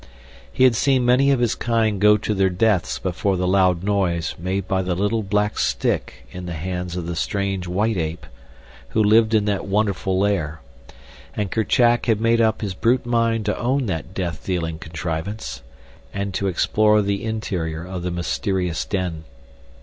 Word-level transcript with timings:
He 0.51 0.63
had 0.63 0.73
seen 0.75 1.05
many 1.05 1.29
of 1.29 1.39
his 1.39 1.53
kind 1.53 2.01
go 2.01 2.17
to 2.17 2.33
their 2.33 2.49
deaths 2.49 2.97
before 2.97 3.37
the 3.37 3.45
loud 3.47 3.83
noise 3.83 4.33
made 4.39 4.67
by 4.67 4.81
the 4.81 4.95
little 4.95 5.21
black 5.21 5.59
stick 5.59 6.27
in 6.31 6.47
the 6.47 6.55
hands 6.55 6.95
of 6.95 7.05
the 7.05 7.15
strange 7.15 7.67
white 7.67 7.97
ape 7.97 8.25
who 8.89 9.03
lived 9.03 9.35
in 9.35 9.45
that 9.45 9.67
wonderful 9.67 10.17
lair, 10.17 10.59
and 11.35 11.51
Kerchak 11.51 12.07
had 12.07 12.19
made 12.19 12.41
up 12.41 12.61
his 12.61 12.73
brute 12.73 13.05
mind 13.05 13.45
to 13.45 13.59
own 13.59 13.85
that 13.85 14.15
death 14.15 14.43
dealing 14.43 14.79
contrivance, 14.79 15.61
and 16.11 16.33
to 16.33 16.47
explore 16.47 17.03
the 17.03 17.23
interior 17.23 17.85
of 17.85 18.01
the 18.01 18.09
mysterious 18.09 18.83
den. 18.85 19.23